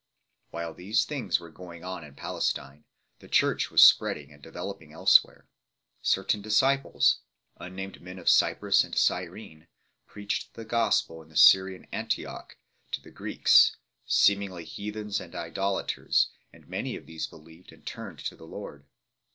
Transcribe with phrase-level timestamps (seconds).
[0.49, 2.85] While these things were going on in Palestine,
[3.19, 5.47] the Church was spreading and developing elsewhere.
[6.01, 7.19] Certain disciples,
[7.57, 9.67] unnamed men of Cyprus and Cyrene,
[10.07, 12.57] preached the gospel in the Syrian Antioch
[12.93, 13.75] to the Greeks
[14.05, 18.47] 4 seem ingly heathens and idolaters and many of these believed and turned to the
[18.47, 18.87] Lord.